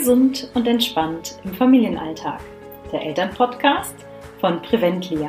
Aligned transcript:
Gesund 0.00 0.50
und 0.54 0.66
entspannt 0.66 1.38
im 1.44 1.52
Familienalltag. 1.52 2.40
Der 2.90 3.02
Elternpodcast 3.02 3.94
von 4.40 4.62
Preventlia. 4.62 5.28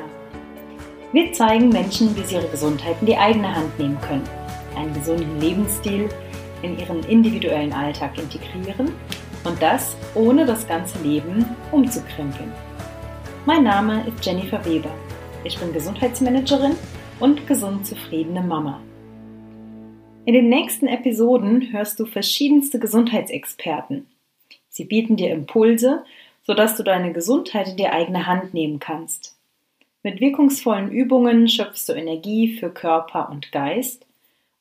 Wir 1.11 1.33
zeigen 1.33 1.67
Menschen, 1.67 2.15
wie 2.15 2.21
sie 2.21 2.35
ihre 2.35 2.47
Gesundheit 2.47 2.95
in 3.01 3.07
die 3.07 3.17
eigene 3.17 3.53
Hand 3.53 3.77
nehmen 3.77 3.99
können, 3.99 4.23
einen 4.77 4.93
gesunden 4.93 5.41
Lebensstil 5.41 6.07
in 6.61 6.79
ihren 6.79 7.03
individuellen 7.03 7.73
Alltag 7.73 8.17
integrieren 8.17 8.93
und 9.43 9.61
das 9.61 9.97
ohne 10.15 10.45
das 10.45 10.65
ganze 10.65 11.03
Leben 11.03 11.45
umzukrempeln. 11.73 12.53
Mein 13.45 13.65
Name 13.65 14.05
ist 14.07 14.25
Jennifer 14.25 14.63
Weber. 14.63 14.91
Ich 15.43 15.59
bin 15.59 15.73
Gesundheitsmanagerin 15.73 16.77
und 17.19 17.45
gesund 17.45 17.85
zufriedene 17.85 18.41
Mama. 18.41 18.79
In 20.23 20.33
den 20.33 20.47
nächsten 20.47 20.87
Episoden 20.87 21.73
hörst 21.73 21.99
du 21.99 22.05
verschiedenste 22.05 22.79
Gesundheitsexperten. 22.79 24.07
Sie 24.81 24.87
bieten 24.87 25.15
dir 25.15 25.29
Impulse, 25.29 26.03
sodass 26.41 26.75
du 26.75 26.81
deine 26.81 27.13
Gesundheit 27.13 27.67
in 27.67 27.77
die 27.77 27.85
eigene 27.85 28.25
Hand 28.25 28.55
nehmen 28.55 28.79
kannst. 28.79 29.37
Mit 30.01 30.19
wirkungsvollen 30.19 30.89
Übungen 30.89 31.47
schöpfst 31.47 31.87
du 31.87 31.93
Energie 31.93 32.57
für 32.57 32.71
Körper 32.71 33.29
und 33.29 33.51
Geist 33.51 34.07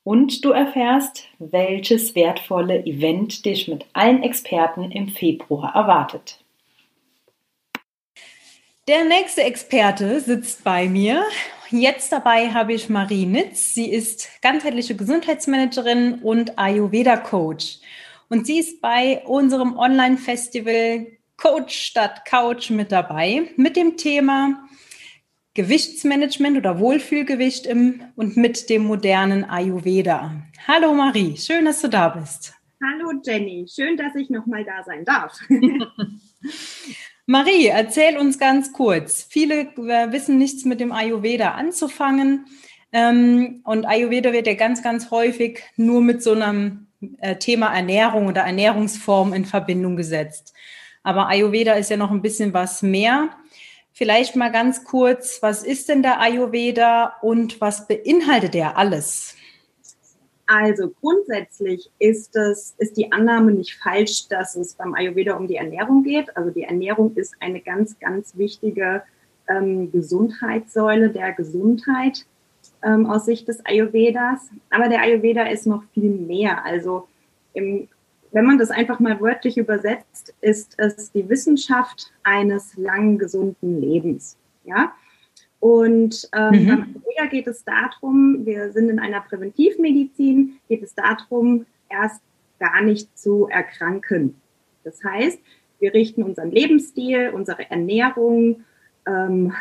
und 0.05 0.45
du 0.45 0.51
erfährst, 0.51 1.25
welches 1.39 2.15
wertvolle 2.15 2.85
Event 2.85 3.47
dich 3.47 3.67
mit 3.67 3.87
allen 3.95 4.23
Experten 4.23 4.91
im 4.91 5.09
Februar 5.09 5.75
erwartet. 5.75 6.39
Der 8.89 9.05
nächste 9.05 9.43
Experte 9.43 10.21
sitzt 10.21 10.65
bei 10.65 10.87
mir. 10.87 11.25
Jetzt 11.71 12.13
dabei 12.13 12.51
habe 12.51 12.75
ich 12.75 12.91
Marie 12.91 13.25
Nitz. 13.25 13.73
Sie 13.73 13.91
ist 13.91 14.29
ganzheitliche 14.43 14.97
Gesundheitsmanagerin 14.97 16.19
und 16.23 16.59
Ayurveda-Coach. 16.59 17.79
Und 18.31 18.47
sie 18.47 18.61
ist 18.61 18.81
bei 18.81 19.25
unserem 19.27 19.77
Online-Festival 19.77 21.09
Coach 21.37 21.75
statt 21.77 22.25
Couch 22.25 22.71
mit 22.71 22.93
dabei 22.93 23.51
mit 23.57 23.75
dem 23.75 23.97
Thema 23.97 24.69
Gewichtsmanagement 25.55 26.57
oder 26.57 26.79
Wohlfühlgewicht 26.79 27.67
im 27.67 28.03
und 28.15 28.37
mit 28.37 28.71
dem 28.71 28.85
modernen 28.85 29.45
Ayurveda. 29.45 30.31
Hallo 30.69 30.95
Marie, 30.95 31.37
schön, 31.37 31.65
dass 31.65 31.83
du 31.83 31.89
da 31.89 32.11
bist. 32.11 32.55
Hallo 32.81 33.21
Jenny, 33.25 33.67
schön, 33.69 33.97
dass 33.97 34.15
ich 34.15 34.31
nochmal 34.31 34.65
da 34.65 34.85
sein 34.85 35.05
darf. 35.05 35.37
Marie, 37.27 37.67
erzähl 37.67 38.17
uns 38.17 38.39
ganz 38.39 38.73
kurz. 38.73 39.27
Viele 39.29 39.63
äh, 39.63 40.13
wissen 40.13 40.39
nichts 40.39 40.65
mit 40.65 40.79
dem 40.79 40.93
Ayurveda 40.93 41.51
anzufangen. 41.53 42.47
Ähm, 42.93 43.61
und 43.65 43.87
Ayurveda 43.87 44.33
wird 44.33 44.47
ja 44.47 44.55
ganz, 44.55 44.85
ganz 44.85 45.11
häufig 45.11 45.65
nur 45.77 46.01
mit 46.01 46.23
so 46.23 46.33
einem 46.33 46.87
Thema 47.39 47.75
Ernährung 47.75 48.27
oder 48.27 48.43
Ernährungsform 48.43 49.33
in 49.33 49.45
Verbindung 49.45 49.97
gesetzt. 49.97 50.55
Aber 51.03 51.29
Ayurveda 51.29 51.75
ist 51.75 51.91
ja 51.91 51.97
noch 51.97 52.11
ein 52.11 52.23
bisschen 52.23 52.53
was 52.53 52.83
mehr. 52.83 53.31
Vielleicht 53.93 54.37
mal 54.37 54.53
ganz 54.53 54.85
kurz, 54.85 55.43
was 55.43 55.63
ist 55.63 55.89
denn 55.89 56.03
der 56.03 56.21
Ayurveda 56.21 57.17
und 57.23 57.61
was 57.61 57.89
beinhaltet 57.89 58.55
er 58.55 58.77
alles? 58.77 59.37
Also 60.47 60.91
grundsätzlich 61.01 61.91
ist 61.99 62.35
es, 62.35 62.75
ist 62.79 62.97
die 62.97 63.13
Annahme 63.13 63.53
nicht 63.53 63.79
falsch, 63.81 64.27
dass 64.29 64.57
es 64.57 64.75
beim 64.75 64.95
Ayurveda 64.95 65.37
um 65.37 65.47
die 65.47 65.57
Ernährung 65.57 66.03
geht. 66.03 66.37
Also 66.37 66.51
die 66.51 66.65
Ernährung 66.65 67.15
ist 67.15 67.35
eine 67.41 67.61
ganz, 67.61 67.99
ganz 67.99 68.37
wichtige 68.37 69.03
ähm, 69.49 69.93
Gesundheitssäule 69.93 71.11
der 71.11 71.33
Gesundheit 71.33 72.27
ähm, 72.83 73.07
aus 73.07 73.27
Sicht 73.27 73.49
des 73.49 73.65
Ayurvedas. 73.65 74.51
Aber 74.71 74.89
der 74.89 75.03
Ayurveda 75.03 75.45
ist 75.45 75.67
noch 75.67 75.83
viel 75.95 76.11
mehr. 76.11 76.65
Also 76.65 77.09
im 77.55 77.89
wenn 78.33 78.45
man 78.45 78.59
das 78.59 78.71
einfach 78.71 79.01
mal 79.01 79.21
wörtlich 79.21 79.57
übersetzt, 79.59 80.35
ist 80.41 80.75
es 80.79 81.11
die 81.13 81.29
Wissenschaft 81.29 82.13
eines 82.23 82.77
langen, 82.77 83.19
gesunden 83.19 83.81
Lebens. 83.81 84.37
Ja? 84.65 84.93
Und 85.59 86.29
ähm, 86.33 86.51
mhm. 86.51 86.67
beim 86.69 86.81
Ayurveda 86.83 87.27
geht 87.31 87.47
es 87.49 87.65
darum, 87.65 88.47
wir 88.47 88.73
sind 88.73 88.89
in 88.89 88.99
einer 88.99 89.21
Präventivmedizin, 89.21 90.59
geht 90.69 90.83
es 90.83 90.95
darum, 90.95 91.67
erst 91.89 92.23
gar 92.59 92.83
nicht 92.83 93.19
zu 93.19 93.49
erkranken. 93.49 94.41
Das 94.85 95.03
heißt, 95.03 95.41
wir 95.81 95.93
richten 95.93 96.23
unseren 96.23 96.51
Lebensstil, 96.51 97.31
unsere 97.35 97.71
Ernährung, 97.71 98.65
ähm, 99.07 99.55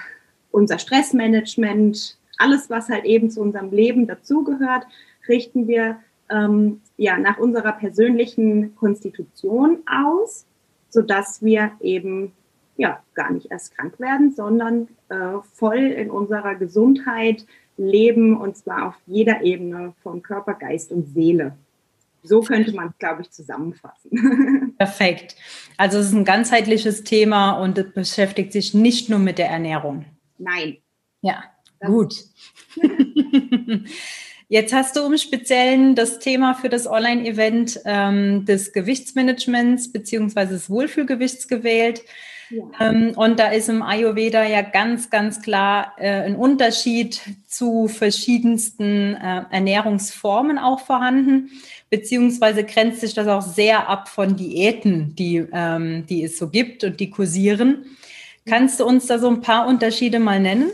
unser 0.52 0.78
Stressmanagement, 0.78 2.18
alles, 2.39 2.69
was 2.69 2.89
halt 2.89 3.05
eben 3.05 3.29
zu 3.29 3.41
unserem 3.41 3.72
Leben 3.72 4.07
dazugehört, 4.07 4.85
richten 5.27 5.67
wir 5.67 6.00
ähm, 6.29 6.81
ja, 6.97 7.17
nach 7.17 7.38
unserer 7.38 7.73
persönlichen 7.73 8.75
Konstitution 8.75 9.79
aus, 9.85 10.45
sodass 10.89 11.44
wir 11.44 11.72
eben 11.81 12.33
ja, 12.78 13.03
gar 13.13 13.31
nicht 13.31 13.51
erst 13.51 13.75
krank 13.75 13.99
werden, 13.99 14.31
sondern 14.31 14.88
äh, 15.09 15.39
voll 15.53 15.79
in 15.79 16.09
unserer 16.09 16.55
Gesundheit 16.55 17.45
leben 17.75 18.38
und 18.39 18.55
zwar 18.57 18.88
auf 18.88 18.95
jeder 19.05 19.41
Ebene 19.41 19.94
von 20.01 20.22
Körper, 20.22 20.53
Geist 20.53 20.91
und 20.91 21.13
Seele. 21.13 21.55
So 22.23 22.41
könnte 22.41 22.73
man 22.73 22.89
es, 22.89 22.97
glaube 22.97 23.22
ich, 23.22 23.31
zusammenfassen. 23.31 24.75
Perfekt. 24.78 25.35
Also 25.78 25.97
es 25.99 26.07
ist 26.07 26.13
ein 26.13 26.25
ganzheitliches 26.25 27.03
Thema 27.03 27.53
und 27.53 27.78
es 27.78 27.94
beschäftigt 27.94 28.51
sich 28.53 28.73
nicht 28.73 29.09
nur 29.09 29.19
mit 29.19 29.38
der 29.38 29.49
Ernährung. 29.49 30.05
Nein. 30.38 30.78
Ja, 31.22 31.44
gut. 31.88 32.16
Jetzt 34.51 34.73
hast 34.73 34.95
du 34.95 35.06
im 35.06 35.16
Speziellen 35.17 35.94
das 35.94 36.17
Thema 36.17 36.56
für 36.56 36.69
das 36.69 36.88
Online-Event 36.88 37.81
ähm, 37.85 38.45
des 38.45 38.73
Gewichtsmanagements 38.73 39.91
beziehungsweise 39.91 40.53
des 40.53 40.72
Wohlfühlgewichts 40.72 41.47
gewählt. 41.47 42.01
Ja. 42.50 42.63
Ähm, 42.90 43.13
und 43.16 43.40
da 43.40 43.50
ist 43.50 43.69
im 43.69 43.84
Ayurveda 43.84 44.44
ja 44.44 44.63
ganz, 44.63 45.12
ganz 45.12 45.44
klar 45.44 45.94
äh, 45.97 46.09
ein 46.23 46.35
Unterschied 46.35 47.22
zu 47.45 47.88
verschiedensten 47.88 49.16
äh, 49.16 49.44
Ernährungsformen 49.51 50.57
auch 50.57 50.79
vorhanden, 50.79 51.51
beziehungsweise 51.91 52.63
grenzt 52.63 53.01
sich 53.01 53.13
das 53.13 53.28
auch 53.28 53.44
sehr 53.44 53.88
ab 53.88 54.09
von 54.09 54.35
Diäten, 54.35 55.16
die, 55.16 55.46
ähm, 55.53 56.07
die 56.07 56.23
es 56.23 56.40
so 56.40 56.50
gibt 56.50 56.84
und 56.84 57.00
die 57.00 57.11
kursieren. 57.11 57.85
Kannst 58.47 58.79
du 58.79 58.85
uns 58.85 59.06
da 59.06 59.19
so 59.19 59.29
ein 59.29 59.41
paar 59.41 59.67
Unterschiede 59.67 60.17
mal 60.17 60.40
nennen? 60.40 60.72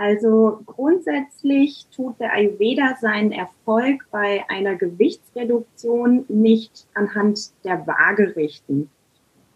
Also 0.00 0.62
grundsätzlich 0.64 1.86
tut 1.94 2.18
der 2.20 2.32
Ayurveda 2.32 2.96
seinen 3.02 3.32
Erfolg 3.32 4.06
bei 4.10 4.42
einer 4.48 4.74
Gewichtsreduktion 4.74 6.24
nicht 6.28 6.86
anhand 6.94 7.50
der 7.64 7.86
Waage 7.86 8.34
richten, 8.34 8.88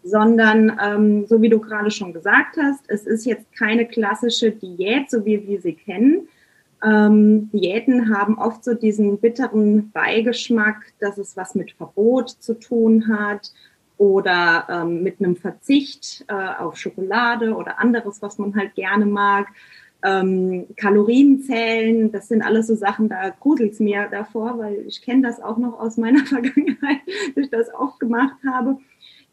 sondern 0.03 0.79
ähm, 0.85 1.27
so 1.27 1.41
wie 1.41 1.49
du 1.49 1.59
gerade 1.61 1.91
schon 1.91 2.13
gesagt 2.13 2.59
hast, 2.61 2.85
es 2.89 3.07
ist 3.07 3.25
jetzt 3.25 3.47
keine 3.57 3.87
klassische 3.87 4.51
Diät, 4.51 5.11
so 5.11 5.25
wie 5.25 5.49
wir 5.49 5.63
sie 5.63 5.73
kennen. 5.73 6.29
Ähm, 6.85 7.49
Diäten 7.51 8.15
haben 8.15 8.37
oft 8.37 8.65
so 8.65 8.75
diesen 8.75 9.17
bitteren 9.17 9.93
Beigeschmack, 9.93 10.93
dass 11.01 11.17
es 11.17 11.39
was 11.39 11.55
mit 11.55 11.73
Verbot 11.73 12.29
zu 12.29 12.53
tun 12.53 13.09
hat 13.09 13.51
oder 13.97 14.67
ähm, 14.69 15.03
mit 15.03 15.21
einem 15.21 15.37
Verzicht 15.37 16.27
äh, 16.29 16.35
auf 16.35 16.77
Schokolade 16.77 17.55
oder 17.55 17.81
anderes, 17.81 18.21
was 18.21 18.37
man 18.37 18.55
halt 18.55 18.75
gerne 18.75 19.07
mag 19.07 19.47
ähm, 20.05 20.67
Kalorien 20.77 21.41
zählen, 21.41 22.13
das 22.13 22.29
sind 22.29 22.43
alles 22.43 22.67
so 22.67 22.75
Sachen, 22.75 23.09
da 23.09 23.31
gruselt 23.31 23.73
es 23.73 23.81
mir 23.81 24.07
davor, 24.11 24.59
weil 24.59 24.85
ich 24.87 25.01
kenne 25.01 25.23
das 25.23 25.41
auch 25.41 25.57
noch 25.57 25.81
aus 25.81 25.97
meiner 25.97 26.25
Vergangenheit, 26.27 27.01
dass 27.35 27.45
ich 27.45 27.51
das 27.51 27.73
auch 27.73 27.99
gemacht 27.99 28.37
habe. 28.47 28.79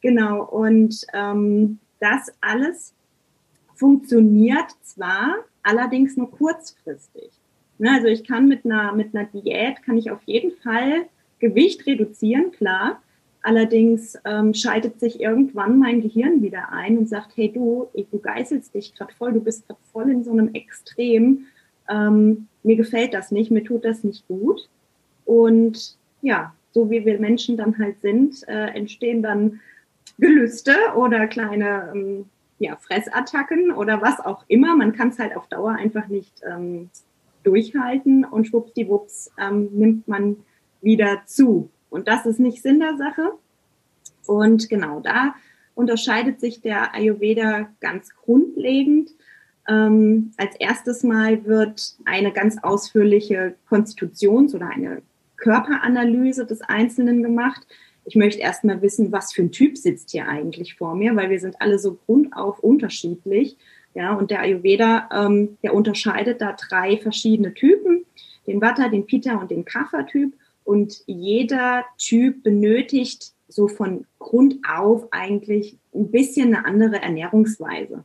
Genau, 0.02 0.44
und 0.44 1.06
ähm, 1.14 1.80
das 2.00 2.34
alles 2.40 2.94
funktioniert 3.76 4.72
zwar, 4.82 5.36
allerdings 5.62 6.16
nur 6.16 6.32
kurzfristig. 6.32 7.32
Ne, 7.78 7.92
also 7.92 8.08
ich 8.08 8.24
kann 8.24 8.48
mit 8.48 8.64
einer, 8.64 8.94
mit 8.94 9.14
einer 9.14 9.26
Diät, 9.26 9.84
kann 9.84 9.98
ich 9.98 10.10
auf 10.10 10.22
jeden 10.26 10.52
Fall 10.62 11.06
Gewicht 11.40 11.86
reduzieren, 11.86 12.52
klar, 12.52 13.02
Allerdings 13.44 14.18
ähm, 14.24 14.54
schaltet 14.54 15.00
sich 15.00 15.20
irgendwann 15.20 15.80
mein 15.80 16.02
Gehirn 16.02 16.42
wieder 16.42 16.72
ein 16.72 16.98
und 16.98 17.10
sagt, 17.10 17.32
hey 17.36 17.52
du, 17.52 17.88
du 17.94 18.20
geißelst 18.20 18.74
dich 18.74 18.94
gerade 18.94 19.14
voll, 19.14 19.34
du 19.34 19.42
bist 19.42 19.68
gerade 19.68 19.80
voll 19.92 20.10
in 20.12 20.24
so 20.24 20.32
einem 20.32 20.54
Extrem. 20.54 21.46
Ähm, 21.90 22.48
mir 22.64 22.76
gefällt 22.76 23.14
das 23.14 23.32
nicht, 23.32 23.50
mir 23.50 23.64
tut 23.64 23.84
das 23.84 24.04
nicht 24.04 24.28
gut. 24.28 24.70
Und 25.26 25.98
ja, 26.22 26.54
so 26.72 26.90
wie 26.92 27.04
wir 27.06 27.20
Menschen 27.20 27.58
dann 27.58 27.78
halt 27.80 28.00
sind, 28.02 28.48
äh, 28.48 28.68
entstehen 28.76 29.24
dann 29.24 29.60
Gelüste 30.20 30.76
oder 30.96 31.28
kleine 31.28 31.92
ähm, 31.94 32.26
ja, 32.60 32.76
Fressattacken 32.76 33.72
oder 33.72 34.02
was 34.02 34.20
auch 34.20 34.44
immer. 34.48 34.76
Man 34.76 34.94
kann 34.94 35.10
es 35.10 35.18
halt 35.18 35.36
auf 35.36 35.48
Dauer 35.48 35.72
einfach 35.72 36.08
nicht 36.08 36.42
ähm, 36.48 36.90
durchhalten 37.44 38.24
und 38.24 38.48
schwuppdiwupps 38.48 39.32
ähm, 39.40 39.70
nimmt 39.72 40.08
man 40.08 40.38
wieder 40.82 41.24
zu. 41.26 41.70
Und 41.92 42.08
das 42.08 42.26
ist 42.26 42.40
nicht 42.40 42.64
Sinn 42.64 42.80
der 42.80 42.98
Sache. 42.98 43.34
Und 44.26 44.68
genau 44.70 45.00
da 45.00 45.36
unterscheidet 45.76 46.40
sich 46.40 46.62
der 46.62 46.96
Ayurveda 46.96 47.70
ganz 47.80 48.10
grundlegend. 48.16 49.12
Ähm, 49.70 50.32
als 50.38 50.56
erstes 50.56 51.04
Mal 51.04 51.46
wird 51.46 51.96
eine 52.06 52.32
ganz 52.32 52.58
ausführliche 52.64 53.54
Konstitutions- 53.70 54.56
oder 54.56 54.70
eine 54.70 55.04
Körperanalyse 55.38 56.48
des 56.48 56.62
Einzelnen 56.62 57.22
gemacht, 57.22 57.68
ich 58.06 58.16
möchte 58.16 58.42
erstmal 58.42 58.82
wissen, 58.82 59.12
was 59.12 59.32
für 59.32 59.44
ein 59.44 59.52
Typ 59.52 59.78
sitzt 59.78 60.12
hier 60.12 60.28
eigentlich 60.28 60.76
vor 60.76 60.96
mir, 60.96 61.16
weil 61.16 61.30
wir 61.30 61.40
sind 61.40 61.62
alle 61.62 61.78
so 61.78 61.94
grundauf 62.06 62.60
unterschiedlich. 62.60 63.58
Ja, 63.94 64.14
und 64.14 64.32
der 64.32 64.42
Ayurveda, 64.42 65.10
ähm, 65.14 65.58
der 65.64 65.74
unterscheidet 65.74 66.42
da 66.42 66.54
drei 66.54 66.98
verschiedene 66.98 67.54
Typen, 67.54 68.06
den 68.48 68.62
Vata, 68.62 68.88
den 68.88 69.06
Pitta 69.06 69.36
und 69.36 69.52
den 69.52 69.66
Kapha-Typ. 69.66 70.34
Und 70.64 71.04
jeder 71.06 71.84
Typ 71.98 72.44
benötigt 72.44 73.34
so 73.48 73.68
von 73.68 74.06
Grund 74.20 74.60
auf 74.68 75.08
eigentlich 75.12 75.78
ein 75.94 76.12
bisschen 76.12 76.56
eine 76.56 76.66
andere 76.66 77.02
Ernährungsweise. 77.02 78.04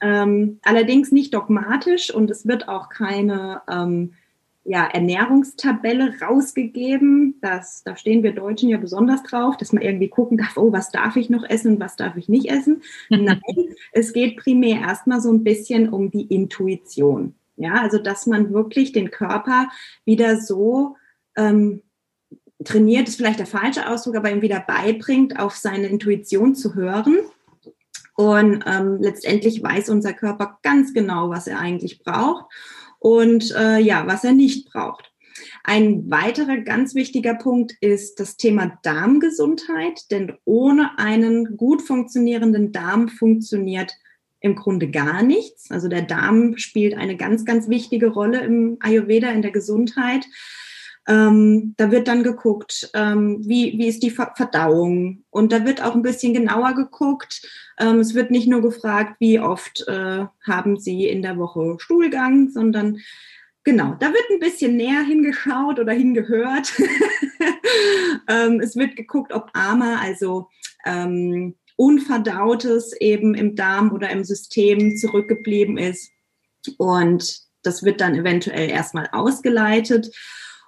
Ähm, 0.00 0.58
allerdings 0.62 1.12
nicht 1.12 1.32
dogmatisch 1.32 2.12
und 2.12 2.30
es 2.30 2.46
wird 2.46 2.68
auch 2.68 2.88
keine 2.88 3.62
ähm, 3.70 4.14
ja, 4.64 4.84
Ernährungstabelle 4.86 6.14
rausgegeben. 6.20 7.36
Das, 7.40 7.82
da 7.84 7.96
stehen 7.96 8.22
wir 8.22 8.32
Deutschen 8.32 8.68
ja 8.68 8.78
besonders 8.78 9.22
drauf, 9.22 9.56
dass 9.56 9.72
man 9.72 9.82
irgendwie 9.82 10.08
gucken 10.08 10.38
darf, 10.38 10.56
oh, 10.56 10.72
was 10.72 10.90
darf 10.90 11.16
ich 11.16 11.30
noch 11.30 11.48
essen 11.48 11.74
und 11.74 11.80
was 11.80 11.96
darf 11.96 12.16
ich 12.16 12.28
nicht 12.28 12.50
essen. 12.50 12.82
Nein, 13.10 13.40
es 13.92 14.12
geht 14.12 14.36
primär 14.36 14.80
erstmal 14.80 15.20
so 15.20 15.32
ein 15.32 15.44
bisschen 15.44 15.88
um 15.88 16.10
die 16.10 16.26
Intuition. 16.26 17.34
Ja, 17.56 17.74
also 17.74 17.98
dass 17.98 18.26
man 18.26 18.52
wirklich 18.52 18.92
den 18.92 19.10
Körper 19.10 19.68
wieder 20.04 20.40
so 20.40 20.96
ähm, 21.36 21.82
trainiert, 22.64 23.08
ist 23.08 23.16
vielleicht 23.16 23.38
der 23.38 23.46
falsche 23.46 23.88
Ausdruck, 23.88 24.16
aber 24.16 24.30
ihm 24.30 24.42
wieder 24.42 24.60
beibringt, 24.60 25.38
auf 25.38 25.56
seine 25.56 25.88
Intuition 25.88 26.54
zu 26.54 26.74
hören. 26.74 27.18
Und 28.14 28.64
ähm, 28.66 28.98
letztendlich 29.00 29.62
weiß 29.62 29.88
unser 29.88 30.12
Körper 30.12 30.58
ganz 30.62 30.92
genau, 30.92 31.30
was 31.30 31.46
er 31.46 31.58
eigentlich 31.58 32.02
braucht 32.02 32.44
und 32.98 33.54
äh, 33.56 33.78
ja, 33.78 34.06
was 34.06 34.22
er 34.22 34.32
nicht 34.32 34.70
braucht. 34.70 35.12
Ein 35.64 36.10
weiterer 36.10 36.58
ganz 36.58 36.94
wichtiger 36.94 37.34
Punkt 37.34 37.72
ist 37.80 38.20
das 38.20 38.36
Thema 38.36 38.78
Darmgesundheit, 38.82 40.10
denn 40.10 40.34
ohne 40.44 40.98
einen 40.98 41.56
gut 41.56 41.82
funktionierenden 41.82 42.72
Darm 42.72 43.08
funktioniert 43.08 43.92
im 44.40 44.56
Grunde 44.56 44.90
gar 44.90 45.22
nichts. 45.22 45.70
Also 45.70 45.88
der 45.88 46.02
Darm 46.02 46.58
spielt 46.58 46.94
eine 46.94 47.16
ganz, 47.16 47.44
ganz 47.44 47.68
wichtige 47.68 48.08
Rolle 48.08 48.40
im 48.40 48.76
Ayurveda, 48.80 49.30
in 49.30 49.42
der 49.42 49.52
Gesundheit. 49.52 50.26
Ähm, 51.08 51.74
da 51.76 51.90
wird 51.90 52.06
dann 52.06 52.22
geguckt, 52.22 52.90
ähm, 52.94 53.40
wie, 53.42 53.76
wie 53.76 53.88
ist 53.88 54.02
die 54.02 54.10
Verdauung. 54.10 55.24
Und 55.30 55.52
da 55.52 55.64
wird 55.64 55.82
auch 55.82 55.94
ein 55.94 56.02
bisschen 56.02 56.32
genauer 56.32 56.74
geguckt. 56.74 57.42
Ähm, 57.78 57.98
es 57.98 58.14
wird 58.14 58.30
nicht 58.30 58.46
nur 58.46 58.62
gefragt, 58.62 59.16
wie 59.18 59.40
oft 59.40 59.86
äh, 59.88 60.26
haben 60.46 60.78
Sie 60.78 61.08
in 61.08 61.22
der 61.22 61.38
Woche 61.38 61.76
Stuhlgang, 61.80 62.50
sondern 62.50 62.98
genau, 63.64 63.96
da 63.98 64.12
wird 64.12 64.24
ein 64.30 64.38
bisschen 64.38 64.76
näher 64.76 65.02
hingeschaut 65.02 65.78
oder 65.78 65.92
hingehört. 65.92 66.72
Ähm, 68.28 68.60
es 68.60 68.76
wird 68.76 68.96
geguckt, 68.96 69.32
ob 69.32 69.50
Ama, 69.52 69.96
also 70.00 70.48
ähm, 70.84 71.54
Unverdautes 71.76 72.92
eben 73.00 73.34
im 73.34 73.56
Darm 73.56 73.92
oder 73.92 74.10
im 74.10 74.24
System 74.24 74.96
zurückgeblieben 74.96 75.78
ist. 75.78 76.10
Und 76.78 77.40
das 77.62 77.82
wird 77.82 78.00
dann 78.00 78.14
eventuell 78.14 78.70
erstmal 78.70 79.08
ausgeleitet. 79.12 80.14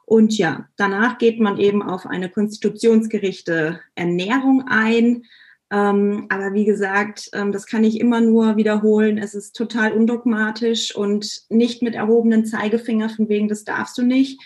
Und 0.07 0.37
ja, 0.37 0.69
danach 0.77 1.19
geht 1.19 1.41
man 1.41 1.59
eben 1.59 1.83
auf 1.83 2.07
eine 2.07 2.29
konstitutionsgerichte 2.29 3.81
Ernährung 3.95 4.65
ein. 4.69 5.25
Ähm, 5.71 6.27
aber 6.29 6.53
wie 6.53 6.65
gesagt, 6.65 7.31
ähm, 7.33 7.51
das 7.51 7.67
kann 7.67 7.85
ich 7.85 7.99
immer 7.99 8.21
nur 8.21 8.57
wiederholen. 8.57 9.19
Es 9.19 9.35
ist 9.35 9.57
total 9.57 9.93
undogmatisch 9.93 10.95
und 10.95 11.43
nicht 11.49 11.83
mit 11.83 11.95
erhobenen 11.95 12.45
Zeigefinger 12.45 13.09
von 13.09 13.29
wegen, 13.29 13.49
das 13.49 13.65
darfst 13.65 13.97
du 13.97 14.03
nicht, 14.03 14.41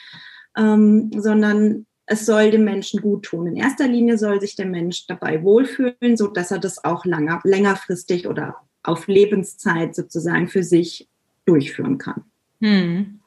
ähm, 0.56 1.10
sondern 1.14 1.86
es 2.06 2.24
soll 2.24 2.50
dem 2.50 2.64
Menschen 2.64 3.02
gut 3.02 3.24
tun. 3.26 3.46
In 3.46 3.56
erster 3.56 3.86
Linie 3.86 4.16
soll 4.16 4.40
sich 4.40 4.56
der 4.56 4.66
Mensch 4.66 5.06
dabei 5.06 5.42
wohlfühlen, 5.42 6.16
so 6.16 6.28
dass 6.28 6.50
er 6.50 6.58
das 6.58 6.82
auch 6.84 7.04
langer, 7.04 7.40
längerfristig 7.44 8.26
oder 8.26 8.56
auf 8.82 9.08
Lebenszeit 9.08 9.94
sozusagen 9.94 10.48
für 10.48 10.62
sich 10.62 11.08
durchführen 11.44 11.98
kann. 11.98 12.24
Hm. 12.60 13.20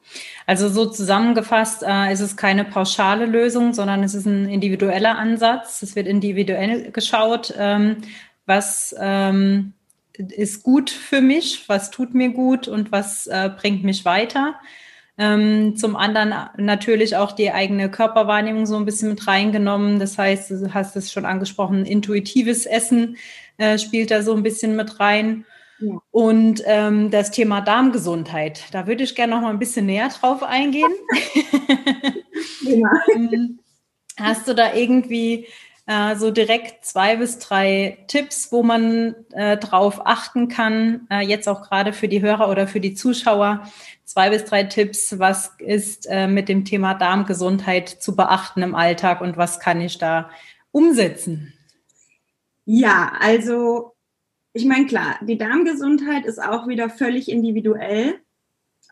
Also 0.46 0.68
so 0.68 0.86
zusammengefasst 0.86 1.82
äh, 1.86 2.12
ist 2.12 2.20
es 2.20 2.36
keine 2.36 2.64
pauschale 2.64 3.26
Lösung, 3.26 3.72
sondern 3.72 4.02
es 4.02 4.14
ist 4.14 4.26
ein 4.26 4.48
individueller 4.48 5.16
Ansatz. 5.16 5.82
Es 5.82 5.96
wird 5.96 6.06
individuell 6.06 6.90
geschaut, 6.90 7.54
ähm, 7.56 7.98
was 8.44 8.94
ähm, 8.98 9.72
ist 10.14 10.62
gut 10.62 10.90
für 10.90 11.20
mich, 11.20 11.68
was 11.68 11.90
tut 11.90 12.14
mir 12.14 12.30
gut 12.30 12.68
und 12.68 12.92
was 12.92 13.26
äh, 13.26 13.50
bringt 13.56 13.84
mich 13.84 14.04
weiter. 14.04 14.56
Ähm, 15.18 15.76
zum 15.76 15.94
anderen 15.94 16.34
natürlich 16.56 17.16
auch 17.16 17.32
die 17.32 17.52
eigene 17.52 17.90
Körperwahrnehmung 17.90 18.66
so 18.66 18.76
ein 18.76 18.84
bisschen 18.84 19.10
mit 19.10 19.26
reingenommen. 19.26 19.98
Das 19.98 20.18
heißt, 20.18 20.50
du 20.50 20.74
hast 20.74 20.96
es 20.96 21.12
schon 21.12 21.26
angesprochen, 21.26 21.84
intuitives 21.84 22.66
Essen 22.66 23.16
äh, 23.58 23.78
spielt 23.78 24.10
da 24.10 24.22
so 24.22 24.34
ein 24.34 24.42
bisschen 24.42 24.74
mit 24.74 25.00
rein. 25.00 25.44
Und 26.10 26.62
ähm, 26.66 27.10
das 27.10 27.30
Thema 27.30 27.60
Darmgesundheit, 27.60 28.64
da 28.72 28.86
würde 28.86 29.04
ich 29.04 29.14
gerne 29.14 29.34
noch 29.34 29.42
mal 29.42 29.50
ein 29.50 29.58
bisschen 29.58 29.86
näher 29.86 30.08
drauf 30.08 30.42
eingehen. 30.42 30.92
Ja. 32.62 32.88
ähm, 33.14 33.58
hast 34.18 34.46
du 34.48 34.54
da 34.54 34.74
irgendwie 34.74 35.46
äh, 35.86 36.16
so 36.16 36.30
direkt 36.30 36.84
zwei 36.84 37.16
bis 37.16 37.38
drei 37.38 37.98
Tipps, 38.06 38.52
wo 38.52 38.62
man 38.62 39.14
äh, 39.32 39.56
drauf 39.56 40.06
achten 40.06 40.48
kann, 40.48 41.06
äh, 41.10 41.20
jetzt 41.20 41.48
auch 41.48 41.62
gerade 41.62 41.92
für 41.92 42.08
die 42.08 42.22
Hörer 42.22 42.48
oder 42.48 42.68
für 42.68 42.80
die 42.80 42.94
Zuschauer? 42.94 43.68
Zwei 44.04 44.30
bis 44.30 44.44
drei 44.44 44.64
Tipps, 44.64 45.18
was 45.18 45.52
ist 45.58 46.06
äh, 46.08 46.28
mit 46.28 46.48
dem 46.48 46.64
Thema 46.64 46.94
Darmgesundheit 46.94 47.88
zu 47.88 48.14
beachten 48.14 48.62
im 48.62 48.74
Alltag 48.74 49.20
und 49.20 49.36
was 49.36 49.58
kann 49.58 49.80
ich 49.80 49.98
da 49.98 50.30
umsetzen? 50.70 51.52
Ja, 52.64 53.12
also 53.20 53.91
ich 54.52 54.64
meine, 54.64 54.86
klar, 54.86 55.18
die 55.22 55.38
Darmgesundheit 55.38 56.26
ist 56.26 56.42
auch 56.42 56.68
wieder 56.68 56.90
völlig 56.90 57.30
individuell. 57.30 58.20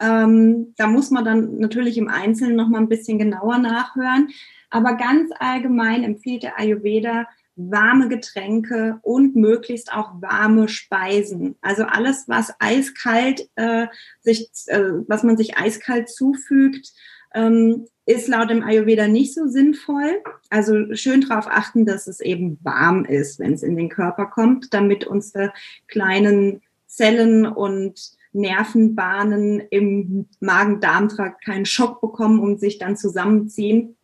Ähm, 0.00 0.74
da 0.76 0.86
muss 0.86 1.10
man 1.10 1.24
dann 1.24 1.58
natürlich 1.58 1.98
im 1.98 2.08
Einzelnen 2.08 2.56
noch 2.56 2.68
mal 2.68 2.78
ein 2.78 2.88
bisschen 2.88 3.18
genauer 3.18 3.58
nachhören. 3.58 4.30
Aber 4.70 4.94
ganz 4.94 5.30
allgemein 5.38 6.04
empfiehlt 6.04 6.44
der 6.44 6.58
Ayurveda 6.58 7.26
warme 7.56 8.08
Getränke 8.08 9.00
und 9.02 9.36
möglichst 9.36 9.92
auch 9.92 10.22
warme 10.22 10.68
Speisen. 10.68 11.56
Also 11.60 11.84
alles, 11.84 12.28
was 12.28 12.54
eiskalt 12.58 13.48
äh, 13.56 13.88
sich, 14.20 14.50
äh, 14.66 14.92
was 15.08 15.24
man 15.24 15.36
sich 15.36 15.58
eiskalt 15.58 16.08
zufügt, 16.08 16.92
ähm, 17.34 17.86
ist 18.06 18.28
laut 18.28 18.50
dem 18.50 18.62
Ayurveda 18.62 19.06
nicht 19.06 19.34
so 19.34 19.46
sinnvoll. 19.46 20.22
Also 20.48 20.94
schön 20.94 21.20
darauf 21.20 21.46
achten, 21.46 21.86
dass 21.86 22.06
es 22.06 22.20
eben 22.20 22.58
warm 22.62 23.04
ist, 23.04 23.38
wenn 23.38 23.52
es 23.52 23.62
in 23.62 23.76
den 23.76 23.88
Körper 23.88 24.26
kommt, 24.26 24.74
damit 24.74 25.06
unsere 25.06 25.52
kleinen 25.86 26.62
Zellen 26.86 27.46
und 27.46 28.00
Nervenbahnen 28.32 29.60
im 29.70 30.26
Magen-Darm-Trakt 30.40 31.44
keinen 31.44 31.66
Schock 31.66 32.00
bekommen 32.00 32.40
und 32.40 32.60
sich 32.60 32.78
dann 32.78 32.96
zusammenziehen. 32.96 33.96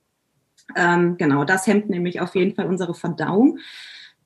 Ähm, 0.74 1.16
genau, 1.16 1.44
das 1.44 1.66
hemmt 1.66 1.90
nämlich 1.90 2.20
auf 2.20 2.34
jeden 2.34 2.54
Fall 2.54 2.66
unsere 2.66 2.94
Verdauung. 2.94 3.58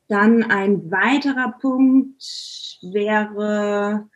Dann 0.08 0.42
ein 0.42 0.90
weiterer 0.90 1.54
Punkt 1.60 2.22
wäre 2.82 4.08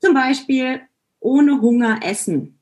zum 0.00 0.14
Beispiel 0.14 0.80
ohne 1.20 1.60
Hunger 1.60 2.00
essen. 2.02 2.61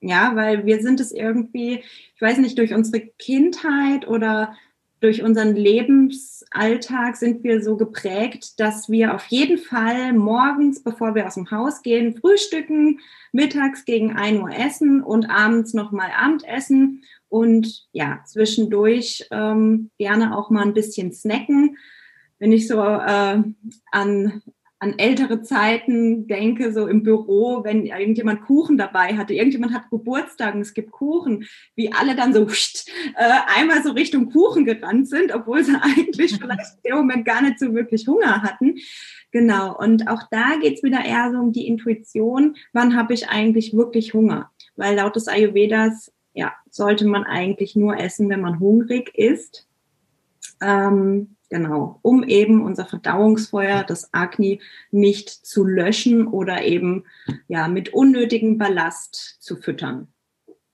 Ja, 0.00 0.34
weil 0.34 0.64
wir 0.64 0.80
sind 0.80 0.98
es 1.00 1.12
irgendwie, 1.12 1.82
ich 2.14 2.20
weiß 2.20 2.38
nicht, 2.38 2.56
durch 2.58 2.72
unsere 2.72 3.00
Kindheit 3.18 4.08
oder 4.08 4.54
durch 5.00 5.22
unseren 5.22 5.56
Lebensalltag 5.56 7.16
sind 7.16 7.42
wir 7.42 7.62
so 7.62 7.76
geprägt, 7.76 8.60
dass 8.60 8.90
wir 8.90 9.14
auf 9.14 9.24
jeden 9.26 9.56
Fall 9.56 10.12
morgens, 10.12 10.82
bevor 10.82 11.14
wir 11.14 11.26
aus 11.26 11.34
dem 11.34 11.50
Haus 11.50 11.82
gehen, 11.82 12.18
frühstücken, 12.18 13.00
mittags 13.32 13.86
gegen 13.86 14.12
1 14.12 14.40
Uhr 14.40 14.50
essen 14.50 15.02
und 15.02 15.30
abends 15.30 15.72
nochmal 15.72 16.10
Abendessen 16.14 17.02
und 17.28 17.86
ja, 17.92 18.20
zwischendurch 18.26 19.26
ähm, 19.30 19.90
gerne 19.98 20.36
auch 20.36 20.50
mal 20.50 20.62
ein 20.62 20.74
bisschen 20.74 21.12
snacken. 21.12 21.78
Wenn 22.38 22.52
ich 22.52 22.68
so 22.68 22.80
äh, 22.80 23.42
an 23.92 24.42
an 24.80 24.98
ältere 24.98 25.42
Zeiten 25.42 26.26
denke, 26.26 26.72
so 26.72 26.86
im 26.86 27.02
Büro, 27.02 27.62
wenn 27.64 27.84
irgendjemand 27.84 28.40
Kuchen 28.42 28.78
dabei 28.78 29.16
hatte, 29.16 29.34
irgendjemand 29.34 29.74
hat 29.74 29.90
Geburtstag 29.90 30.54
und 30.54 30.62
es 30.62 30.72
gibt 30.72 30.90
Kuchen, 30.90 31.46
wie 31.76 31.92
alle 31.92 32.16
dann 32.16 32.32
so 32.32 32.46
äh, 32.46 33.58
einmal 33.58 33.82
so 33.82 33.92
Richtung 33.92 34.30
Kuchen 34.30 34.64
gerannt 34.64 35.06
sind, 35.06 35.34
obwohl 35.34 35.62
sie 35.62 35.76
eigentlich 35.82 36.38
vielleicht 36.38 36.84
dem 36.84 36.96
Moment 36.96 37.26
gar 37.26 37.42
nicht 37.42 37.58
so 37.58 37.74
wirklich 37.74 38.08
Hunger 38.08 38.42
hatten. 38.42 38.76
Genau, 39.32 39.76
und 39.76 40.08
auch 40.08 40.22
da 40.30 40.56
geht's 40.60 40.82
wieder 40.82 41.04
eher 41.04 41.30
so 41.30 41.38
um 41.38 41.52
die 41.52 41.68
Intuition, 41.68 42.56
wann 42.72 42.96
habe 42.96 43.12
ich 43.12 43.28
eigentlich 43.28 43.74
wirklich 43.74 44.14
Hunger? 44.14 44.50
Weil 44.76 44.96
laut 44.96 45.14
des 45.14 45.28
Ayurvedas, 45.28 46.10
ja, 46.32 46.54
sollte 46.70 47.06
man 47.06 47.24
eigentlich 47.24 47.76
nur 47.76 47.98
essen, 47.98 48.30
wenn 48.30 48.40
man 48.40 48.60
hungrig 48.60 49.14
ist. 49.14 49.68
Ähm, 50.62 51.36
Genau, 51.50 51.98
um 52.02 52.22
eben 52.22 52.62
unser 52.62 52.86
Verdauungsfeuer, 52.86 53.82
das 53.82 54.14
Agni, 54.14 54.60
nicht 54.92 55.28
zu 55.28 55.64
löschen 55.64 56.28
oder 56.28 56.62
eben 56.62 57.04
ja 57.48 57.66
mit 57.66 57.92
unnötigem 57.92 58.56
Ballast 58.56 59.36
zu 59.40 59.56
füttern. 59.56 60.06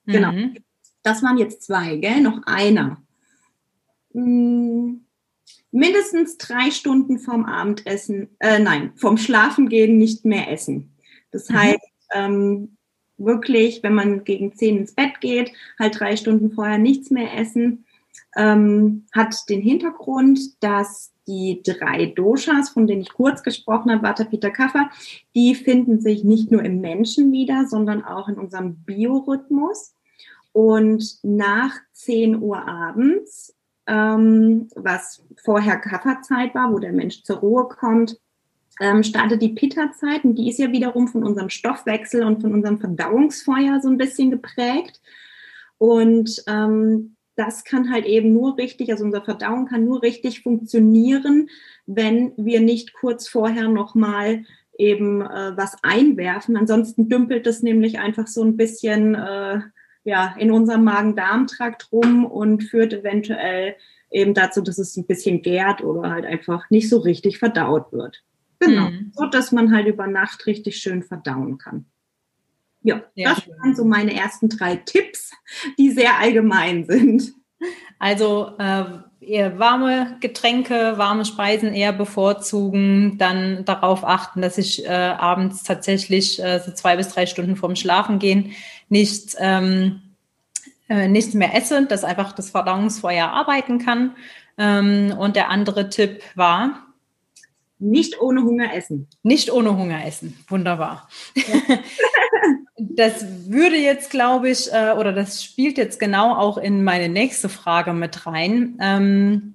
Genau. 0.05 0.33
Mhm. 0.33 0.57
Das 1.03 1.23
waren 1.23 1.39
jetzt 1.39 1.63
zwei, 1.63 1.97
gell? 1.97 2.21
Noch 2.21 2.43
einer. 2.45 3.03
Hm, 4.13 5.07
mindestens 5.71 6.37
drei 6.37 6.71
Stunden 6.71 7.19
vom 7.21 7.47
Abendessen, 7.47 8.29
äh, 8.41 8.59
nein, 8.59 8.93
vom 8.97 9.17
Schlafengehen 9.17 9.97
nicht 9.97 10.27
mehr 10.27 10.53
essen. 10.53 10.95
Das 11.31 11.49
mhm. 11.49 11.55
heißt, 11.55 11.89
ähm, 12.13 12.77
wirklich, 13.17 13.83
wenn 13.83 13.95
man 13.95 14.25
gegen 14.25 14.55
zehn 14.55 14.77
ins 14.77 14.95
Bett 14.95 15.23
geht, 15.23 15.53
halt 15.79 15.99
drei 15.99 16.17
Stunden 16.17 16.53
vorher 16.53 16.77
nichts 16.77 17.11
mehr 17.11 17.33
essen, 17.35 17.86
ähm, 18.37 19.07
hat 19.13 19.35
den 19.49 19.61
Hintergrund, 19.61 20.63
dass 20.63 21.13
die 21.27 21.63
drei 21.65 22.07
Doshas, 22.07 22.69
von 22.69 22.87
denen 22.87 23.03
ich 23.03 23.13
kurz 23.13 23.43
gesprochen 23.43 23.91
habe, 23.91 24.03
Vata, 24.03 24.25
Pitta, 24.25 24.51
Kapha, 24.51 24.91
die 25.35 25.55
finden 25.55 26.01
sich 26.01 26.23
nicht 26.23 26.53
nur 26.53 26.63
im 26.63 26.81
Menschen 26.81 27.33
wieder, 27.33 27.67
sondern 27.67 28.05
auch 28.05 28.29
in 28.29 28.39
unserem 28.39 28.77
Biorhythmus. 28.85 29.95
Und 30.53 31.19
nach 31.23 31.75
10 31.93 32.41
Uhr 32.41 32.67
abends, 32.67 33.55
ähm, 33.87 34.69
was 34.75 35.23
vorher 35.43 35.77
Kapha-Zeit 35.77 36.55
war, 36.55 36.73
wo 36.73 36.79
der 36.79 36.93
Mensch 36.93 37.23
zur 37.25 37.39
Ruhe 37.39 37.69
kommt, 37.69 38.19
ähm, 38.81 39.03
startet 39.03 39.43
die 39.43 39.55
Pitta-Zeit 39.55 40.25
und 40.25 40.37
die 40.37 40.51
ist 40.51 40.59
ja 40.59 40.71
wiederum 40.71 41.09
von 41.09 41.25
unserem 41.25 41.49
Stoffwechsel 41.49 42.25
und 42.25 42.43
von 42.43 42.53
unserem 42.53 42.79
Verdauungsfeuer 42.79 43.81
so 43.81 43.89
ein 43.89 43.97
bisschen 43.97 44.31
geprägt. 44.31 45.01
Und 45.79 46.43
ähm, 46.47 47.16
das 47.37 47.65
kann 47.65 47.91
halt 47.91 48.07
eben 48.07 48.33
nur 48.33 48.57
richtig, 48.57 48.91
also 48.91 49.05
unsere 49.05 49.25
Verdauung 49.25 49.67
kann 49.67 49.85
nur 49.85 50.03
richtig 50.03 50.43
funktionieren, 50.43 51.49
wenn 51.87 52.33
wir 52.37 52.61
nicht 52.61 52.95
kurz 52.95 53.29
vorher 53.29 53.69
nochmal 53.69 54.45
eben 54.79 55.21
äh, 55.23 55.57
was 55.57 55.77
einwerfen. 55.83 56.57
Ansonsten 56.57 57.09
dümpelt 57.09 57.47
es 57.47 57.63
nämlich 57.63 57.99
einfach 57.99 58.27
so 58.27 58.43
ein 58.43 58.57
bisschen 58.57 59.15
äh, 59.15 59.61
ja, 60.05 60.35
in 60.39 60.51
unserem 60.51 60.85
Magen-Darm-Trakt 60.85 61.93
rum 61.93 62.25
und 62.25 62.63
führt 62.63 62.93
eventuell 62.93 63.77
eben 64.11 64.35
dazu, 64.35 64.63
dass 64.63 64.79
es 64.79 64.97
ein 64.97 65.07
bisschen 65.07 65.43
gärt 65.43 65.83
oder 65.83 66.11
halt 66.11 66.25
einfach 66.25 66.71
nicht 66.71 66.89
so 66.89 66.99
richtig 66.99 67.39
verdaut 67.39 67.93
wird. 67.93 68.23
Genau, 68.61 68.91
mhm. 68.91 69.13
so 69.15 69.27
dass 69.27 69.53
man 69.53 69.75
halt 69.75 69.87
über 69.87 70.07
Nacht 70.07 70.47
richtig 70.47 70.79
schön 70.79 71.03
verdauen 71.03 71.59
kann. 71.59 71.87
Ja, 72.87 73.03
ja, 73.17 73.35
das 73.35 73.49
waren 73.49 73.75
so 73.75 73.85
meine 73.85 74.15
ersten 74.15 74.49
drei 74.49 74.77
Tipps, 74.77 75.33
die 75.77 75.91
sehr 75.91 76.19
allgemein 76.19 76.85
sind. 76.87 77.33
Also 77.99 78.53
äh, 78.59 78.85
eher 79.21 79.59
warme 79.59 80.19
Getränke, 80.21 80.95
warme 80.97 81.25
Speisen 81.25 81.75
eher 81.75 81.93
bevorzugen, 81.93 83.19
dann 83.19 83.65
darauf 83.65 84.05
achten, 84.05 84.41
dass 84.41 84.57
ich 84.57 84.85
äh, 84.85 84.89
abends 84.89 85.65
tatsächlich 85.65 86.41
äh, 86.41 86.61
so 86.65 86.73
zwei 86.73 86.97
bis 86.97 87.09
drei 87.09 87.27
Stunden 87.27 87.57
vorm 87.57 87.75
Schlafengehen 87.75 88.53
nicht 88.89 89.35
ähm, 89.41 90.03
äh, 90.89 91.09
nichts 91.09 91.35
mehr 91.35 91.57
esse, 91.57 91.87
dass 91.87 92.05
einfach 92.05 92.33
das 92.33 92.51
Verdauungsfeuer 92.51 93.29
arbeiten 93.29 93.79
kann. 93.79 94.15
Ähm, 94.59 95.13
und 95.19 95.35
der 95.35 95.51
andere 95.51 95.89
Tipp 95.89 96.23
war, 96.37 96.87
nicht 97.79 98.21
ohne 98.21 98.43
Hunger 98.43 98.73
essen. 98.75 99.09
Nicht 99.23 99.51
ohne 99.51 99.77
Hunger 99.77 100.07
essen. 100.07 100.39
Wunderbar. 100.49 101.09
Ja. 101.35 101.45
das 102.79 103.25
würde 103.49 103.77
jetzt, 103.77 104.11
glaube 104.11 104.51
ich, 104.51 104.73
äh, 104.73 104.93
oder 104.93 105.13
das 105.13 105.43
spielt 105.43 105.79
jetzt 105.79 105.99
genau 105.99 106.35
auch 106.35 106.59
in 106.59 106.85
meine 106.85 107.09
nächste 107.09 107.49
Frage 107.49 107.93
mit 107.93 108.27
rein. 108.27 108.79
Ähm, 108.81 109.55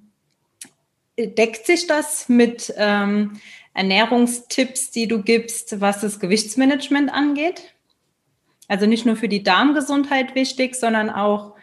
deckt 1.16 1.66
sich 1.66 1.86
das 1.86 2.28
mit 2.28 2.72
ähm, 2.76 3.40
Ernährungstipps, 3.74 4.90
die 4.90 5.06
du 5.06 5.22
gibst, 5.22 5.80
was 5.80 6.00
das 6.00 6.18
Gewichtsmanagement 6.20 7.12
angeht? 7.12 7.74
Also 8.68 8.86
nicht 8.86 9.06
nur 9.06 9.16
für 9.16 9.28
die 9.28 9.42
Darmgesundheit 9.42 10.34
wichtig, 10.34 10.74
sondern 10.74 11.10
auch, 11.10 11.54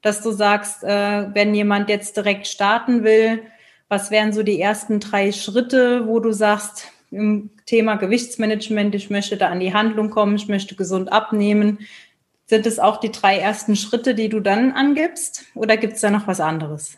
dass 0.00 0.22
du 0.22 0.32
sagst, 0.32 0.82
äh, 0.82 1.34
wenn 1.34 1.54
jemand 1.54 1.88
jetzt 1.88 2.16
direkt 2.16 2.46
starten 2.46 3.04
will, 3.04 3.42
was 3.88 4.10
wären 4.10 4.32
so 4.32 4.42
die 4.42 4.60
ersten 4.60 5.00
drei 5.00 5.32
Schritte, 5.32 6.06
wo 6.06 6.18
du 6.20 6.32
sagst, 6.32 6.90
im 7.12 7.50
Thema 7.66 7.96
Gewichtsmanagement, 7.96 8.94
ich 8.94 9.10
möchte 9.10 9.36
da 9.36 9.48
an 9.48 9.60
die 9.60 9.74
Handlung 9.74 10.10
kommen, 10.10 10.36
ich 10.36 10.48
möchte 10.48 10.74
gesund 10.74 11.12
abnehmen. 11.12 11.80
Sind 12.46 12.66
es 12.66 12.78
auch 12.78 12.98
die 12.98 13.12
drei 13.12 13.38
ersten 13.38 13.76
Schritte, 13.76 14.14
die 14.14 14.28
du 14.28 14.40
dann 14.40 14.72
angibst 14.72 15.44
oder 15.54 15.76
gibt 15.76 15.94
es 15.94 16.00
da 16.00 16.10
noch 16.10 16.26
was 16.26 16.40
anderes? 16.40 16.96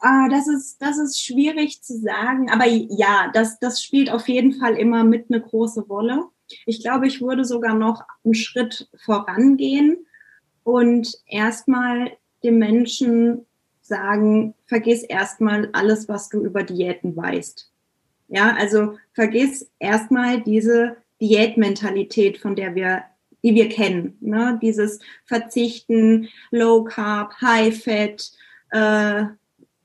Ah, 0.00 0.28
das 0.28 0.48
ist, 0.48 0.82
das 0.82 0.98
ist 0.98 1.22
schwierig 1.22 1.82
zu 1.82 1.98
sagen, 1.98 2.50
aber 2.50 2.66
ja, 2.66 3.30
das, 3.32 3.58
das 3.58 3.82
spielt 3.82 4.10
auf 4.10 4.28
jeden 4.28 4.52
Fall 4.54 4.76
immer 4.76 5.04
mit 5.04 5.26
eine 5.30 5.40
große 5.40 5.82
Rolle. 5.82 6.24
Ich 6.66 6.82
glaube, 6.82 7.06
ich 7.06 7.22
würde 7.22 7.44
sogar 7.44 7.74
noch 7.74 8.02
einen 8.24 8.34
Schritt 8.34 8.88
vorangehen 9.04 10.06
und 10.62 11.14
erstmal 11.26 12.12
dem 12.42 12.58
Menschen 12.58 13.46
sagen, 13.80 14.54
vergiss 14.66 15.02
erstmal 15.02 15.70
alles, 15.72 16.08
was 16.08 16.28
du 16.28 16.44
über 16.44 16.62
Diäten 16.62 17.16
weißt. 17.16 17.70
Ja, 18.28 18.54
also 18.58 18.98
vergiss 19.12 19.70
erstmal 19.78 20.40
diese 20.42 20.96
Diätmentalität, 21.20 22.38
von 22.38 22.56
der 22.56 22.74
wir, 22.74 23.04
die 23.42 23.54
wir 23.54 23.68
kennen. 23.68 24.16
Ne? 24.20 24.58
Dieses 24.62 25.00
Verzichten, 25.24 26.28
Low 26.50 26.84
Carb, 26.84 27.34
High 27.40 27.82
Fat, 27.82 28.32
äh, 28.70 29.24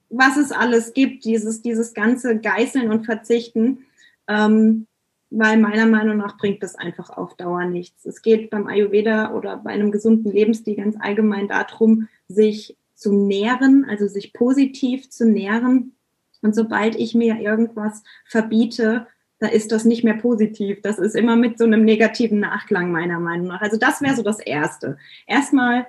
was 0.09 0.37
es 0.37 0.51
alles 0.51 0.93
gibt, 0.93 1.25
dieses, 1.25 1.61
dieses 1.61 1.93
ganze 1.93 2.39
Geißeln 2.39 2.89
und 2.89 3.05
Verzichten. 3.05 3.85
Ähm, 4.27 4.87
weil 5.31 5.57
meiner 5.57 5.85
Meinung 5.85 6.17
nach 6.17 6.37
bringt 6.37 6.63
das 6.63 6.75
einfach 6.75 7.09
auf 7.11 7.35
Dauer 7.35 7.65
nichts. 7.65 8.05
Es 8.05 8.21
geht 8.21 8.49
beim 8.49 8.67
Ayurveda 8.67 9.33
oder 9.33 9.57
bei 9.57 9.71
einem 9.71 9.91
gesunden 9.91 10.31
Lebensstil 10.31 10.75
ganz 10.75 10.95
allgemein 10.99 11.47
darum, 11.47 12.07
sich 12.27 12.77
zu 12.95 13.13
nähren, 13.13 13.85
also 13.87 14.07
sich 14.07 14.33
positiv 14.33 15.09
zu 15.09 15.25
nähren. 15.25 15.93
Und 16.41 16.55
sobald 16.55 16.95
ich 16.95 17.15
mir 17.15 17.39
irgendwas 17.39 18.03
verbiete, 18.25 19.07
da 19.39 19.47
ist 19.47 19.71
das 19.71 19.85
nicht 19.85 20.03
mehr 20.03 20.15
positiv. 20.15 20.81
Das 20.81 20.99
ist 20.99 21.15
immer 21.15 21.35
mit 21.35 21.57
so 21.57 21.63
einem 21.63 21.85
negativen 21.85 22.39
Nachklang 22.39 22.91
meiner 22.91 23.19
Meinung 23.19 23.47
nach. 23.47 23.61
Also 23.61 23.77
das 23.77 24.01
wäre 24.01 24.15
so 24.15 24.21
das 24.21 24.39
Erste. 24.39 24.97
Erstmal 25.27 25.87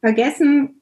vergessen, 0.00 0.80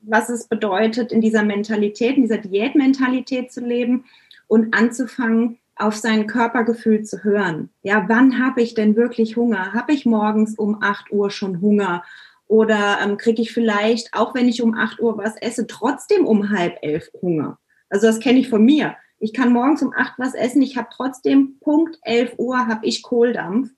was 0.00 0.30
es 0.30 0.46
bedeutet, 0.46 1.12
in 1.12 1.20
dieser 1.20 1.42
Mentalität, 1.42 2.16
in 2.16 2.22
dieser 2.22 2.38
Diätmentalität 2.38 3.52
zu 3.52 3.60
leben 3.60 4.04
und 4.46 4.74
anzufangen, 4.74 5.58
auf 5.76 5.94
sein 5.94 6.26
Körpergefühl 6.26 7.04
zu 7.04 7.22
hören. 7.22 7.70
Ja, 7.82 8.06
wann 8.08 8.44
habe 8.44 8.62
ich 8.62 8.74
denn 8.74 8.96
wirklich 8.96 9.36
Hunger? 9.36 9.72
Habe 9.74 9.92
ich 9.92 10.06
morgens 10.06 10.56
um 10.56 10.82
8 10.82 11.12
Uhr 11.12 11.30
schon 11.30 11.60
Hunger? 11.60 12.02
Oder 12.48 12.98
ähm, 13.02 13.16
kriege 13.16 13.42
ich 13.42 13.52
vielleicht, 13.52 14.12
auch 14.14 14.34
wenn 14.34 14.48
ich 14.48 14.62
um 14.62 14.74
8 14.74 15.00
Uhr 15.00 15.18
was 15.18 15.36
esse, 15.36 15.66
trotzdem 15.66 16.26
um 16.26 16.50
halb 16.50 16.78
elf 16.82 17.10
Hunger? 17.22 17.58
Also 17.90 18.06
das 18.06 18.20
kenne 18.20 18.38
ich 18.38 18.48
von 18.48 18.64
mir. 18.64 18.96
Ich 19.18 19.32
kann 19.32 19.52
morgens 19.52 19.82
um 19.82 19.92
8 19.96 20.14
was 20.18 20.34
essen, 20.34 20.62
ich 20.62 20.76
habe 20.76 20.88
trotzdem 20.92 21.58
Punkt 21.60 21.98
11 22.02 22.34
Uhr 22.38 22.66
habe 22.66 22.86
ich 22.86 23.02
Kohldampf 23.02 23.70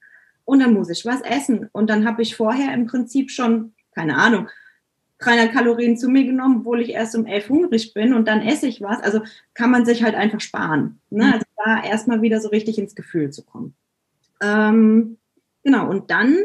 und 0.45 0.61
dann 0.61 0.75
muss 0.75 0.90
ich 0.90 1.07
was 1.07 1.23
essen. 1.23 1.69
Und 1.73 1.88
dann 1.88 2.07
habe 2.07 2.23
ich 2.23 2.37
vorher 2.37 2.75
im 2.75 2.87
Prinzip 2.87 3.31
schon, 3.31 3.73
keine 3.95 4.17
Ahnung, 4.17 4.49
300 5.21 5.52
Kalorien 5.52 5.97
zu 5.97 6.09
mir 6.09 6.25
genommen, 6.25 6.59
obwohl 6.61 6.81
ich 6.81 6.90
erst 6.90 7.14
um 7.14 7.26
11 7.26 7.49
hungrig 7.49 7.95
bin 7.95 8.14
und 8.14 8.26
dann 8.26 8.40
esse 8.40 8.67
ich 8.67 8.81
was. 8.81 9.00
Also 9.00 9.21
kann 9.55 9.71
man 9.71 9.85
sich 9.85 10.02
halt 10.02 10.14
einfach 10.14 10.40
sparen. 10.40 11.00
Ne? 11.11 11.26
Mhm. 11.26 11.33
Also 11.33 11.47
da 11.64 11.85
erstmal 11.85 12.23
wieder 12.23 12.40
so 12.40 12.49
richtig 12.49 12.79
ins 12.79 12.95
Gefühl 12.95 13.31
zu 13.31 13.45
kommen. 13.45 13.75
Ähm, 14.43 15.19
genau, 15.62 15.88
und 15.88 16.11
dann 16.11 16.37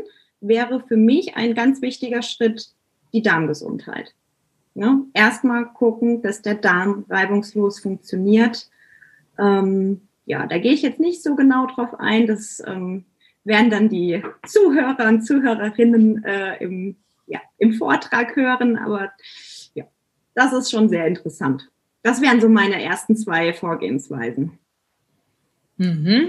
wäre 0.42 0.84
für 0.86 0.98
mich 0.98 1.36
ein 1.36 1.56
ganz 1.56 1.82
wichtiger 1.82 2.22
Schritt 2.22 2.70
die 3.14 3.22
Darmgesundheit. 3.22 4.14
Ja, 4.76 5.00
erstmal 5.14 5.66
gucken, 5.66 6.22
dass 6.22 6.42
der 6.42 6.56
Darm 6.56 7.06
reibungslos 7.10 7.80
funktioniert. 7.80 8.70
Ähm, 9.40 10.02
ja, 10.26 10.46
da 10.48 10.58
gehe 10.58 10.74
ich 10.74 10.82
jetzt 10.82 11.00
nicht 11.00 11.24
so 11.24 11.36
genau 11.36 11.66
drauf 11.68 11.98
ein. 11.98 12.28
Das 12.28 12.62
ähm, 12.66 13.06
werden 13.46 13.70
dann 13.70 13.88
die 13.88 14.22
Zuhörer 14.46 15.08
und 15.08 15.26
Zuhörerinnen 15.26 16.26
äh, 16.26 16.58
im, 16.58 16.98
ja, 17.26 17.40
im 17.58 17.74
Vortrag 17.74 18.36
hören. 18.36 18.78
Aber 18.78 19.12
ja, 19.76 19.86
das 20.34 20.52
ist 20.52 20.72
schon 20.72 20.90
sehr 20.90 21.08
interessant. 21.08 21.70
Das 22.04 22.22
wären 22.22 22.42
so 22.42 22.50
meine 22.50 22.84
ersten 22.84 23.16
zwei 23.16 23.54
Vorgehensweisen. 23.54 24.60
Mhm. 25.78 26.28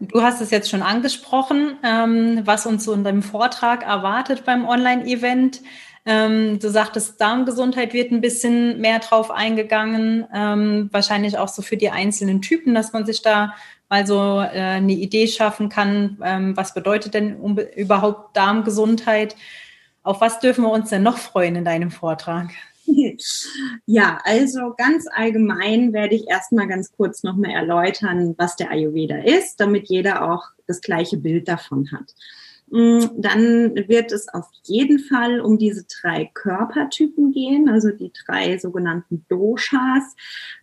Du 0.00 0.22
hast 0.22 0.40
es 0.40 0.50
jetzt 0.50 0.70
schon 0.70 0.82
angesprochen, 0.82 1.76
ähm, 1.82 2.40
was 2.44 2.66
uns 2.66 2.84
so 2.84 2.92
in 2.94 3.04
deinem 3.04 3.22
Vortrag 3.22 3.84
erwartet 3.84 4.44
beim 4.44 4.66
Online-Event. 4.66 5.62
Ähm, 6.06 6.58
du 6.58 6.70
sagtest, 6.70 7.20
Darmgesundheit 7.20 7.94
wird 7.94 8.12
ein 8.12 8.20
bisschen 8.20 8.80
mehr 8.80 8.98
drauf 8.98 9.30
eingegangen, 9.30 10.26
ähm, 10.34 10.88
wahrscheinlich 10.92 11.38
auch 11.38 11.48
so 11.48 11.62
für 11.62 11.78
die 11.78 11.90
einzelnen 11.90 12.42
Typen, 12.42 12.74
dass 12.74 12.92
man 12.92 13.06
sich 13.06 13.22
da 13.22 13.54
mal 13.88 14.06
so 14.06 14.40
äh, 14.40 14.60
eine 14.60 14.92
Idee 14.92 15.26
schaffen 15.28 15.68
kann, 15.68 16.18
ähm, 16.22 16.56
was 16.56 16.74
bedeutet 16.74 17.14
denn 17.14 17.56
überhaupt 17.76 18.36
Darmgesundheit? 18.36 19.36
Auf 20.02 20.20
was 20.20 20.40
dürfen 20.40 20.64
wir 20.64 20.70
uns 20.70 20.90
denn 20.90 21.02
noch 21.02 21.16
freuen 21.16 21.56
in 21.56 21.64
deinem 21.64 21.90
Vortrag? 21.90 22.50
Ja, 23.86 24.18
also 24.24 24.74
ganz 24.76 25.06
allgemein 25.10 25.94
werde 25.94 26.14
ich 26.14 26.28
erstmal 26.28 26.68
ganz 26.68 26.92
kurz 26.92 27.22
nochmal 27.22 27.50
erläutern, 27.50 28.34
was 28.36 28.56
der 28.56 28.70
Ayurveda 28.70 29.16
ist, 29.18 29.58
damit 29.58 29.88
jeder 29.88 30.30
auch 30.30 30.42
das 30.66 30.82
gleiche 30.82 31.16
Bild 31.16 31.48
davon 31.48 31.90
hat. 31.92 32.14
Mm, 32.74 33.06
dann 33.16 33.76
wird 33.86 34.10
es 34.10 34.28
auf 34.28 34.48
jeden 34.64 34.98
Fall 34.98 35.40
um 35.40 35.58
diese 35.58 35.84
drei 35.84 36.28
Körpertypen 36.34 37.30
gehen, 37.30 37.68
also 37.68 37.92
die 37.92 38.10
drei 38.26 38.58
sogenannten 38.58 39.24
Doshas, 39.28 40.16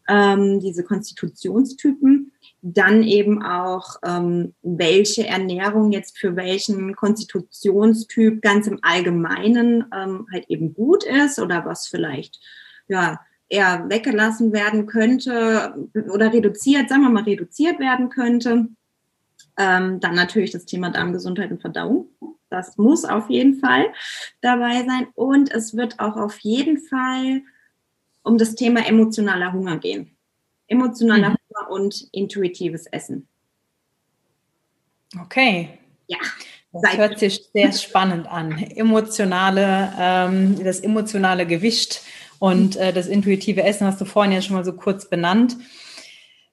ähm, 0.10 0.60
diese 0.60 0.84
Konstitutionstypen. 0.84 2.34
Dann 2.62 3.04
eben 3.04 3.42
auch, 3.42 3.96
ähm, 4.06 4.54
welche 4.62 5.26
Ernährung 5.26 5.94
jetzt 5.94 6.20
für 6.20 6.36
welchen 6.36 6.98
Konstitutionstyp 6.98 8.42
ganz 8.42 8.68
im 8.68 8.80
Allgemeinen 8.82 9.86
ähm, 9.96 10.28
halt 10.34 10.50
eben 10.50 10.74
gut 10.74 11.06
ist 11.06 11.40
oder 11.40 11.64
was 11.64 11.88
vielleicht 11.88 12.42
ja 12.90 13.22
eher 13.48 13.86
weggelassen 13.88 14.52
werden 14.52 14.86
könnte 14.86 15.90
oder 16.12 16.34
reduziert, 16.34 16.90
sagen 16.90 17.04
wir 17.04 17.10
mal, 17.10 17.24
reduziert 17.24 17.80
werden 17.80 18.10
könnte. 18.10 18.68
Ähm, 19.58 20.00
dann 20.00 20.16
natürlich 20.16 20.52
das 20.52 20.66
Thema 20.66 20.90
Darmgesundheit 20.90 21.52
und 21.52 21.62
Verdauung. 21.62 22.08
Das 22.50 22.78
muss 22.78 23.06
auf 23.06 23.30
jeden 23.30 23.60
Fall 23.60 23.88
dabei 24.42 24.84
sein. 24.86 25.08
Und 25.16 25.52
es 25.52 25.76
wird 25.76 26.00
auch 26.00 26.18
auf 26.18 26.40
jeden 26.40 26.78
Fall 26.78 27.42
um 28.24 28.38
das 28.38 28.56
Thema 28.56 28.86
emotionaler 28.86 29.54
Hunger 29.54 29.78
gehen. 29.78 30.16
Emotionaler 30.68 31.32
mhm. 31.32 31.36
Hunger 31.50 31.72
und 31.72 32.08
intuitives 32.12 32.86
Essen. 32.88 33.28
Okay. 35.20 35.78
Ja. 36.08 36.20
Das 36.74 36.98
hört 36.98 37.20
sich 37.20 37.50
sehr 37.54 37.74
spannend 37.74 38.28
an. 38.28 38.58
Emotionale, 38.58 39.94
ähm, 40.00 40.64
das 40.64 40.80
emotionale 40.80 41.46
Gewicht 41.46 42.02
und 42.40 42.78
äh, 42.78 42.94
das 42.94 43.08
intuitive 43.08 43.64
Essen 43.64 43.86
hast 43.86 44.00
du 44.00 44.06
vorhin 44.06 44.32
ja 44.32 44.42
schon 44.42 44.56
mal 44.56 44.64
so 44.64 44.74
kurz 44.74 45.10
benannt. 45.10 45.58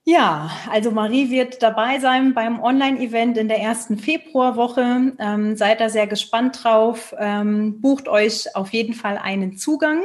Ja, 0.04 0.50
also 0.70 0.90
Marie 0.90 1.30
wird 1.30 1.62
dabei 1.62 1.98
sein 1.98 2.32
beim 2.32 2.60
Online-Event 2.60 3.36
in 3.36 3.48
der 3.48 3.60
ersten 3.60 3.98
Februarwoche. 3.98 5.12
Ähm, 5.18 5.56
seid 5.56 5.80
da 5.80 5.90
sehr 5.90 6.06
gespannt 6.06 6.64
drauf. 6.64 7.14
Ähm, 7.18 7.80
bucht 7.80 8.08
euch 8.08 8.56
auf 8.56 8.72
jeden 8.72 8.94
Fall 8.94 9.18
einen 9.18 9.58
Zugang. 9.58 10.04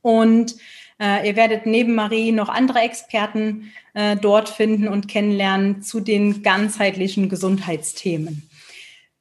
Und 0.00 0.56
äh, 0.98 1.26
ihr 1.28 1.36
werdet 1.36 1.66
neben 1.66 1.94
Marie 1.94 2.32
noch 2.32 2.48
andere 2.48 2.80
Experten 2.80 3.72
äh, 3.94 4.16
dort 4.16 4.48
finden 4.48 4.88
und 4.88 5.08
kennenlernen 5.08 5.82
zu 5.82 6.00
den 6.00 6.42
ganzheitlichen 6.42 7.28
Gesundheitsthemen. 7.28 8.48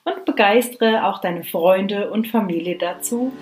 und 0.05 0.25
begeistere 0.25 1.07
auch 1.07 1.19
deine 1.19 1.43
Freunde 1.43 2.11
und 2.11 2.27
Familie 2.27 2.77
dazu, 2.77 3.33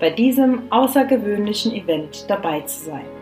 bei 0.00 0.10
diesem 0.10 0.62
außergewöhnlichen 0.72 1.72
Event 1.74 2.24
dabei 2.28 2.62
zu 2.62 2.86
sein. 2.86 3.19